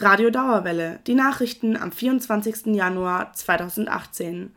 Radio 0.00 0.30
Dauerwelle, 0.30 1.00
die 1.08 1.16
Nachrichten 1.16 1.76
am 1.76 1.90
24. 1.90 2.66
Januar 2.66 3.32
2018. 3.32 4.54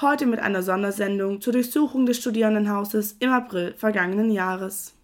Heute 0.00 0.24
mit 0.24 0.38
einer 0.38 0.62
Sondersendung 0.62 1.40
zur 1.40 1.52
Durchsuchung 1.52 2.06
des 2.06 2.18
Studierendenhauses 2.18 3.16
im 3.18 3.32
April 3.32 3.74
vergangenen 3.76 4.30
Jahres. 4.30 4.94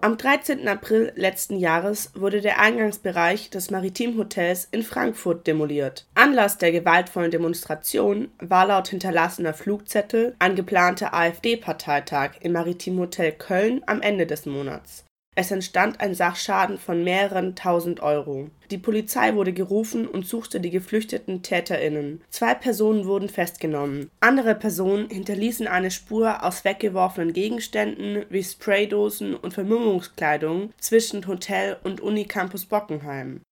Am 0.00 0.16
13. 0.16 0.66
April 0.66 1.12
letzten 1.14 1.58
Jahres 1.58 2.10
wurde 2.14 2.40
der 2.40 2.58
Eingangsbereich 2.58 3.50
des 3.50 3.70
Maritimhotels 3.70 4.66
in 4.70 4.82
Frankfurt 4.82 5.46
demoliert. 5.46 6.06
Anlass 6.14 6.56
der 6.56 6.72
gewaltvollen 6.72 7.30
Demonstration 7.30 8.30
war 8.38 8.66
laut 8.66 8.88
hinterlassener 8.88 9.52
Flugzettel 9.52 10.34
ein 10.38 10.56
geplanter 10.56 11.12
AfD-Parteitag 11.12 12.30
im 12.40 12.52
Maritimhotel 12.52 13.32
Köln 13.32 13.82
am 13.84 14.00
Ende 14.00 14.26
des 14.26 14.46
Monats. 14.46 15.05
Es 15.38 15.50
entstand 15.50 16.00
ein 16.00 16.14
Sachschaden 16.14 16.78
von 16.78 17.04
mehreren 17.04 17.54
tausend 17.54 18.00
Euro. 18.00 18.48
Die 18.70 18.78
Polizei 18.78 19.34
wurde 19.34 19.52
gerufen 19.52 20.08
und 20.08 20.26
suchte 20.26 20.60
die 20.60 20.70
geflüchteten 20.70 21.42
TäterInnen. 21.42 22.22
Zwei 22.30 22.54
Personen 22.54 23.04
wurden 23.04 23.28
festgenommen. 23.28 24.10
Andere 24.20 24.54
Personen 24.54 25.10
hinterließen 25.10 25.68
eine 25.68 25.90
Spur 25.90 26.42
aus 26.42 26.64
weggeworfenen 26.64 27.34
Gegenständen 27.34 28.24
wie 28.30 28.42
Spraydosen 28.42 29.34
und 29.34 29.52
Vermummungskleidung 29.52 30.72
zwischen 30.80 31.26
Hotel 31.26 31.76
und 31.84 32.00
Unicampus 32.00 32.64
Bockenheim. 32.64 33.42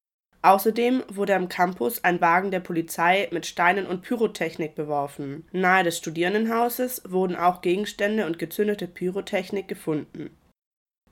Außerdem 0.40 1.02
wurde 1.08 1.34
am 1.34 1.50
Campus 1.50 2.02
ein 2.02 2.22
Wagen 2.22 2.50
der 2.50 2.60
Polizei 2.60 3.28
mit 3.30 3.44
Steinen 3.44 3.86
und 3.86 4.00
Pyrotechnik 4.00 4.74
beworfen. 4.74 5.46
Nahe 5.52 5.84
des 5.84 5.98
Studierendenhauses 5.98 7.02
wurden 7.06 7.36
auch 7.36 7.60
Gegenstände 7.60 8.24
und 8.24 8.38
gezündete 8.38 8.86
Pyrotechnik 8.86 9.68
gefunden 9.68 10.30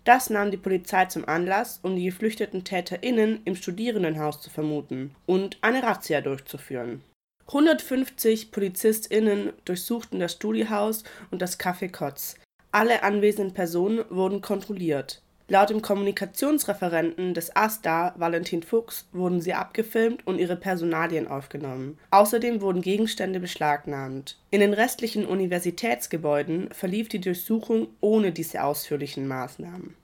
das 0.05 0.30
nahm 0.30 0.51
die 0.51 0.56
Polizei 0.56 1.06
zum 1.06 1.29
Anlass, 1.29 1.80
um 1.83 1.97
die 1.97 2.05
geflüchteten 2.05 2.65
TäterInnen 2.65 3.41
im 3.45 3.55
Studierendenhaus 3.55 4.41
zu 4.41 4.51
vermuten 4.51 5.15
und 5.26 5.59
eine 5.60 5.82
Razzia 5.82 6.21
durchzuführen. 6.21 7.02
150 7.49 8.51
PolizistInnen 8.51 9.52
durchsuchten 9.65 10.21
das 10.21 10.32
Studiehaus 10.32 11.04
und 11.30 11.43
das 11.43 11.60
Café 11.60 11.91
Kotz. 11.91 12.37
Alle 12.71 13.02
anwesenden 13.02 13.52
Personen 13.52 14.04
wurden 14.09 14.41
kontrolliert. 14.41 15.23
Laut 15.49 15.68
dem 15.68 15.82
Kommunikationsreferenten 15.82 17.35
des 17.35 17.54
AStA, 17.54 18.15
Valentin 18.16 18.63
Fuchs, 18.63 19.07
wurden 19.13 19.43
sie 19.43 19.52
abgefilmt 19.52 20.26
und 20.26 20.38
ihre 20.38 20.57
Personalien 20.57 21.29
aufgenommen. 21.29 21.98
Außerdem 22.10 22.63
wurden 22.63 22.80
Gegenstände 22.80 23.38
beschlagnahmt. 23.38 24.38
In 24.51 24.60
den 24.60 24.73
restlichen 24.73 25.26
Universitätsgebäuden 25.26 26.71
verlief 26.73 27.10
die 27.10 27.21
Durchsuchung 27.21 27.88
ohne 28.01 28.32
diese 28.32 28.65
ausführlichen 28.65 29.29
Maßnahmen. 29.29 29.95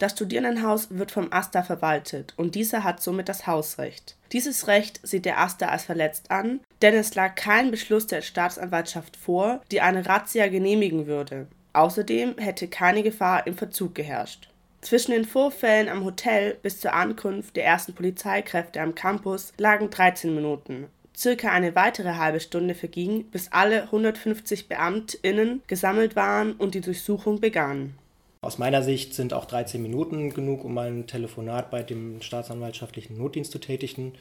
Das 0.00 0.12
Studierendenhaus 0.12 0.88
wird 0.90 1.10
vom 1.10 1.30
AStA 1.30 1.62
verwaltet 1.62 2.32
und 2.38 2.54
dieser 2.54 2.84
hat 2.84 3.02
somit 3.02 3.28
das 3.28 3.46
Hausrecht. 3.46 4.16
Dieses 4.32 4.66
Recht 4.66 4.98
sieht 5.02 5.26
der 5.26 5.38
AStA 5.38 5.68
als 5.68 5.84
verletzt 5.84 6.30
an, 6.30 6.60
denn 6.80 6.94
es 6.94 7.14
lag 7.14 7.34
kein 7.34 7.70
Beschluss 7.70 8.06
der 8.06 8.22
Staatsanwaltschaft 8.22 9.18
vor, 9.18 9.60
die 9.70 9.82
eine 9.82 10.06
Razzia 10.06 10.48
genehmigen 10.48 11.06
würde. 11.06 11.48
Außerdem 11.74 12.38
hätte 12.38 12.66
keine 12.68 13.02
Gefahr 13.02 13.46
im 13.46 13.58
Verzug 13.58 13.94
geherrscht. 13.94 14.48
Zwischen 14.80 15.12
den 15.12 15.26
Vorfällen 15.26 15.90
am 15.90 16.02
Hotel 16.06 16.56
bis 16.62 16.80
zur 16.80 16.94
Ankunft 16.94 17.54
der 17.56 17.66
ersten 17.66 17.92
Polizeikräfte 17.92 18.80
am 18.80 18.94
Campus 18.94 19.52
lagen 19.58 19.90
13 19.90 20.34
Minuten. 20.34 20.86
Circa 21.14 21.50
eine 21.50 21.74
weitere 21.74 22.14
halbe 22.14 22.40
Stunde 22.40 22.74
verging, 22.74 23.24
bis 23.24 23.52
alle 23.52 23.82
150 23.82 24.66
BeamtInnen 24.66 25.62
gesammelt 25.66 26.16
waren 26.16 26.52
und 26.52 26.74
die 26.74 26.80
Durchsuchung 26.80 27.40
begann. 27.40 27.92
Aus 28.42 28.56
meiner 28.56 28.82
Sicht 28.82 29.12
sind 29.12 29.34
auch 29.34 29.44
13 29.44 29.82
Minuten 29.82 30.32
genug, 30.32 30.64
um 30.64 30.78
ein 30.78 31.06
Telefonat 31.06 31.70
bei 31.70 31.82
dem 31.82 32.22
staatsanwaltschaftlichen 32.22 33.18
Notdienst 33.18 33.52
zu 33.52 33.58
tätigen. 33.58 34.14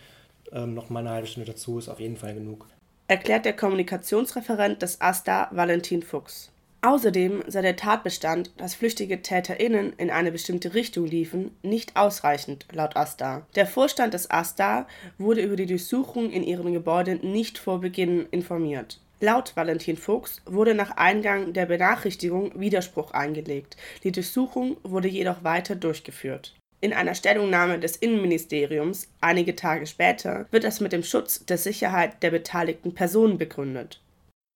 Ähm, 0.51 0.73
noch 0.73 0.89
mal 0.89 0.99
eine 0.99 1.11
halbe 1.11 1.27
Stunde 1.27 1.49
dazu 1.49 1.79
ist 1.79 1.87
auf 1.87 2.01
jeden 2.01 2.17
Fall 2.17 2.33
genug. 2.33 2.67
Erklärt 3.07 3.45
der 3.45 3.55
Kommunikationsreferent 3.55 4.81
des 4.81 4.99
AStA 4.99 5.47
Valentin 5.51 6.03
Fuchs. 6.03 6.51
Außerdem 6.81 7.43
sei 7.47 7.61
der 7.61 7.77
Tatbestand, 7.77 8.51
dass 8.57 8.75
flüchtige 8.75 9.21
TäterInnen 9.21 9.93
in 9.93 10.09
eine 10.09 10.31
bestimmte 10.31 10.73
Richtung 10.73 11.05
liefen, 11.05 11.51
nicht 11.61 11.95
ausreichend, 11.95 12.65
laut 12.73 12.97
AStA. 12.97 13.45
Der 13.55 13.67
Vorstand 13.67 14.13
des 14.13 14.29
AStA 14.29 14.85
wurde 15.17 15.41
über 15.41 15.55
die 15.55 15.65
Durchsuchung 15.65 16.29
in 16.29 16.43
ihrem 16.43 16.73
Gebäude 16.73 17.15
nicht 17.15 17.57
vor 17.57 17.79
Beginn 17.79 18.27
informiert. 18.31 18.99
Laut 19.19 19.55
Valentin 19.55 19.97
Fuchs 19.97 20.41
wurde 20.45 20.73
nach 20.73 20.91
Eingang 20.97 21.53
der 21.53 21.65
Benachrichtigung 21.65 22.59
Widerspruch 22.59 23.11
eingelegt, 23.11 23.75
die 24.03 24.11
Durchsuchung 24.11 24.77
wurde 24.83 25.07
jedoch 25.07 25.43
weiter 25.43 25.75
durchgeführt. 25.75 26.55
In 26.81 26.93
einer 26.93 27.15
Stellungnahme 27.15 27.79
des 27.79 27.97
Innenministeriums 27.97 29.09
einige 29.19 29.55
Tage 29.55 29.85
später 29.85 30.47
wird 30.51 30.63
das 30.63 30.79
mit 30.79 30.93
dem 30.93 31.03
Schutz 31.03 31.45
der 31.45 31.57
Sicherheit 31.57 32.23
der 32.23 32.31
beteiligten 32.31 32.93
Personen 32.93 33.37
begründet 33.37 34.01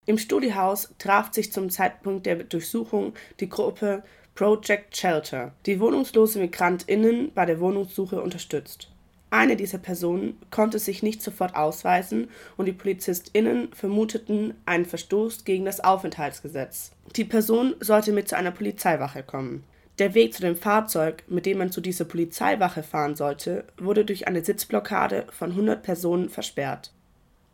im 0.06 0.18
Studiehaus 0.18 0.94
traf 1.00 1.32
sich 1.34 1.54
zum 1.54 1.70
Zeitpunkt 1.70 2.26
der 2.26 2.36
Durchsuchung 2.36 3.14
die 3.40 3.48
Gruppe 3.48 4.04
Project 4.36 4.98
Shelter, 4.98 5.54
die 5.66 5.80
wohnungslose 5.80 6.40
MigrantInnen 6.40 7.32
bei 7.34 7.46
der 7.46 7.62
Wohnungssuche 7.62 8.22
unterstützt. 8.22 8.90
Eine 9.34 9.56
dieser 9.56 9.80
Personen 9.80 10.38
konnte 10.52 10.78
sich 10.78 11.02
nicht 11.02 11.24
sofort 11.24 11.56
ausweisen 11.56 12.30
und 12.56 12.68
die 12.68 12.74
PolizistInnen 12.74 13.74
vermuteten 13.74 14.54
einen 14.66 14.86
Verstoß 14.86 15.44
gegen 15.44 15.66
das 15.66 15.80
Aufenthaltsgesetz. 15.80 16.92
Die 17.16 17.26
Person 17.26 17.76
sollte 17.80 18.12
mit 18.12 18.30
zu 18.30 18.38
einer 18.38 18.52
Polizeiwache 18.52 19.24
kommen. 19.24 19.64
Der 19.98 20.14
Weg 20.14 20.34
zu 20.34 20.42
dem 20.42 20.56
Fahrzeug, 20.56 21.24
mit 21.28 21.46
dem 21.46 21.58
man 21.58 21.72
zu 21.72 21.82
dieser 21.82 22.06
Polizeiwache 22.06 22.84
fahren 22.84 23.16
sollte, 23.16 23.66
wurde 23.78 24.06
durch 24.06 24.28
eine 24.28 24.44
Sitzblockade 24.44 25.26
von 25.32 25.52
100 25.52 25.82
Personen 25.82 26.30
versperrt 26.30 26.92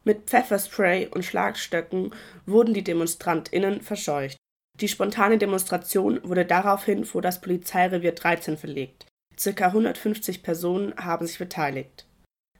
mit 0.09 0.27
Pfefferspray 0.27 1.07
und 1.07 1.23
Schlagstöcken 1.23 2.11
wurden 2.47 2.73
die 2.73 2.83
DemonstrantInnen 2.83 3.81
verscheucht. 3.81 4.37
Die 4.79 4.87
spontane 4.87 5.37
Demonstration 5.37 6.19
wurde 6.23 6.45
daraufhin 6.45 7.05
vor 7.05 7.21
das 7.21 7.41
Polizeirevier 7.41 8.13
13 8.13 8.57
verlegt. 8.57 9.05
Circa 9.39 9.67
150 9.67 10.43
Personen 10.43 10.93
haben 10.97 11.25
sich 11.25 11.39
beteiligt. 11.39 12.05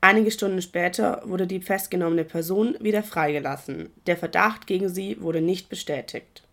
Einige 0.01 0.31
Stunden 0.31 0.61
später 0.61 1.21
wurde 1.25 1.45
die 1.45 1.61
festgenommene 1.61 2.23
Person 2.23 2.77
wieder 2.79 3.03
freigelassen. 3.03 3.89
Der 4.07 4.15
Verdacht 4.15 4.65
gegen 4.65 4.87
sie 4.87 5.21
wurde 5.21 5.41
nicht 5.41 5.67
bestätigt 5.67 6.43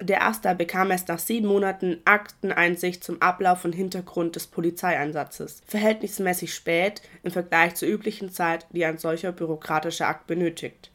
der 0.00 0.26
Asta 0.26 0.54
bekam 0.54 0.90
erst 0.90 1.08
nach 1.08 1.18
sieben 1.18 1.46
Monaten 1.46 2.00
Akteneinsicht 2.04 3.04
zum 3.04 3.22
Ablauf 3.22 3.64
und 3.64 3.72
Hintergrund 3.72 4.36
des 4.36 4.46
Polizeieinsatzes, 4.46 5.62
verhältnismäßig 5.66 6.52
spät 6.52 7.02
im 7.22 7.30
Vergleich 7.30 7.76
zur 7.76 7.88
üblichen 7.88 8.30
Zeit, 8.30 8.66
die 8.70 8.84
ein 8.84 8.98
solcher 8.98 9.32
bürokratischer 9.32 10.08
Akt 10.08 10.26
benötigt. 10.26 10.90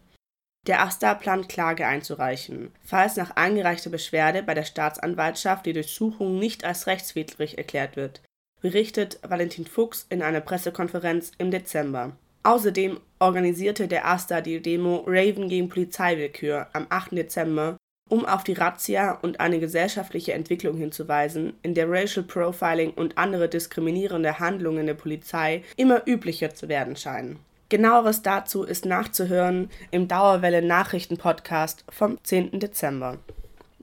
Der 0.68 0.82
Asta 0.82 1.14
plant 1.14 1.48
Klage 1.48 1.88
einzureichen, 1.88 2.72
falls 2.84 3.16
nach 3.16 3.32
eingereichter 3.32 3.90
Beschwerde 3.90 4.44
bei 4.44 4.54
der 4.54 4.66
Staatsanwaltschaft 4.66 5.66
die 5.66 5.74
Durchsuchung 5.74 6.38
nicht 6.38 6.66
als 6.66 6.86
rechtswidrig 6.86 7.58
erklärt 7.58 7.96
wird, 7.96 8.22
berichtet 8.62 9.20
Valentin 9.22 9.66
Fuchs 9.66 10.06
in 10.10 10.22
einer 10.22 10.42
Pressekonferenz 10.42 11.32
im 11.38 11.52
Dezember. 11.52 12.14
Außerdem 12.44 13.00
organisierte 13.20 13.88
der 13.88 14.08
Asta 14.08 14.42
die 14.42 14.62
Demo 14.62 15.04
Raven 15.06 15.50
gegen 15.50 15.70
Polizeiwillkür 15.70 16.68
am 16.74 16.88
8. 16.90 17.12
Dezember 17.12 17.78
um 18.10 18.26
auf 18.26 18.44
die 18.44 18.54
Razzia 18.54 19.12
und 19.22 19.40
eine 19.40 19.60
gesellschaftliche 19.60 20.34
Entwicklung 20.34 20.76
hinzuweisen, 20.76 21.54
in 21.62 21.76
der 21.76 21.90
Racial 21.90 22.26
Profiling 22.26 22.92
und 22.92 23.18
andere 23.18 23.48
diskriminierende 23.48 24.40
Handlungen 24.40 24.88
der 24.88 24.96
Polizei 24.96 25.64
immer 25.78 26.02
üblicher 26.08 26.54
zu 26.54 26.68
werden 26.68 26.96
scheinen. 26.96 27.40
Genaueres 27.70 28.24
dazu 28.24 28.64
ist 28.64 28.86
nachzuhören 28.86 29.70
im 29.92 30.08
Dauerwelle 30.08 30.64
Nachrichten 30.64 31.18
Podcast 31.18 31.86
vom 31.88 32.18
10. 32.24 32.60
Dezember. 32.60 33.20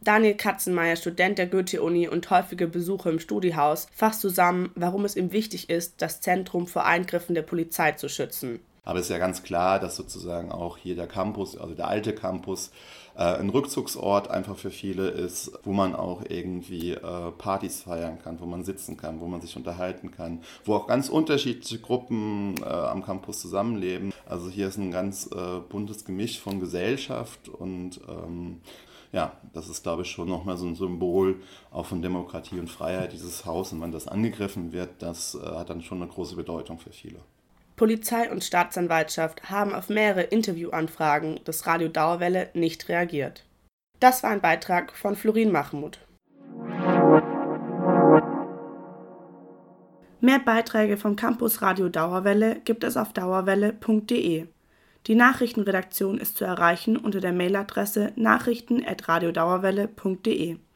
Daniel 0.06 0.34
Katzenmeier, 0.34 0.94
Student 0.94 1.37
der 1.37 1.49
Goethe-Uni 1.49 2.06
und 2.06 2.31
häufiger 2.31 2.69
Besucher 2.69 3.11
im 3.11 3.19
Studiehaus, 3.19 3.89
fasst 3.93 4.21
zusammen, 4.21 4.71
warum 4.76 5.05
es 5.05 5.17
ihm 5.17 5.32
wichtig 5.32 5.69
ist, 5.69 6.00
das 6.00 6.20
Zentrum 6.20 6.69
vor 6.69 6.85
Eingriffen 6.85 7.35
der 7.35 7.43
Polizei 7.43 7.91
zu 7.91 8.08
schützen. 8.08 8.61
Aber 8.85 9.00
es 9.00 9.06
ist 9.06 9.11
ja 9.11 9.19
ganz 9.19 9.43
klar, 9.43 9.81
dass 9.81 9.97
sozusagen 9.97 10.53
auch 10.53 10.79
hier 10.79 10.94
der 10.94 11.08
Campus, 11.08 11.58
also 11.58 11.75
der 11.75 11.88
alte 11.88 12.14
Campus, 12.14 12.70
äh, 13.17 13.23
ein 13.23 13.49
Rückzugsort 13.50 14.31
einfach 14.31 14.56
für 14.56 14.70
viele 14.70 15.08
ist, 15.08 15.58
wo 15.64 15.73
man 15.73 15.97
auch 15.97 16.23
irgendwie 16.29 16.93
äh, 16.93 17.32
Partys 17.37 17.82
feiern 17.82 18.20
kann, 18.23 18.38
wo 18.38 18.47
man 18.47 18.62
sitzen 18.62 18.97
kann, 18.97 19.20
wo 19.20 19.26
man 19.26 19.41
sich 19.41 19.56
unterhalten 19.56 20.12
kann, 20.12 20.41
wo 20.64 20.76
auch 20.76 20.87
ganz 20.87 21.09
unterschiedliche 21.09 21.81
Gruppen 21.81 22.55
äh, 22.62 22.69
am 22.69 23.05
Campus 23.05 23.41
zusammenleben. 23.41 24.12
Also 24.25 24.50
hier 24.50 24.69
ist 24.69 24.76
ein 24.76 24.93
ganz 24.93 25.29
buntes 25.69 26.05
Gemisch 26.05 26.38
von 26.38 26.61
Gesellschaft 26.61 27.49
und 27.49 28.00
ähm, 28.09 28.61
ja, 29.16 29.32
das 29.54 29.70
ist, 29.70 29.82
glaube 29.82 30.02
ich, 30.02 30.10
schon 30.10 30.28
nochmal 30.28 30.58
so 30.58 30.66
ein 30.66 30.74
Symbol 30.74 31.40
auch 31.70 31.86
von 31.86 32.02
Demokratie 32.02 32.60
und 32.60 32.68
Freiheit, 32.68 33.14
dieses 33.14 33.46
Haus. 33.46 33.72
Und 33.72 33.80
wenn 33.80 33.90
das 33.90 34.06
angegriffen 34.06 34.72
wird, 34.72 34.90
das 35.00 35.34
äh, 35.34 35.38
hat 35.38 35.70
dann 35.70 35.80
schon 35.80 36.02
eine 36.02 36.10
große 36.10 36.36
Bedeutung 36.36 36.78
für 36.78 36.92
viele. 36.92 37.20
Polizei 37.76 38.30
und 38.30 38.44
Staatsanwaltschaft 38.44 39.48
haben 39.48 39.74
auf 39.74 39.88
mehrere 39.88 40.22
Interviewanfragen 40.22 41.42
des 41.44 41.66
Radio 41.66 41.88
Dauerwelle 41.88 42.50
nicht 42.52 42.90
reagiert. 42.90 43.46
Das 44.00 44.22
war 44.22 44.30
ein 44.30 44.42
Beitrag 44.42 44.94
von 44.94 45.16
Florin 45.16 45.50
Mahmoud. 45.50 45.98
Mehr 50.20 50.40
Beiträge 50.40 50.98
vom 50.98 51.16
Campus 51.16 51.62
Radio 51.62 51.88
Dauerwelle 51.88 52.60
gibt 52.60 52.84
es 52.84 52.98
auf 52.98 53.14
dauerwelle.de. 53.14 54.48
Die 55.06 55.14
Nachrichtenredaktion 55.14 56.19
ist 56.19 56.37
zu 56.37 56.44
erreichen 56.44 56.97
unter 56.97 57.20
der 57.20 57.32
Mailadresse 57.32 58.12
nachrichten@radiodauerwelle.de 58.17 60.56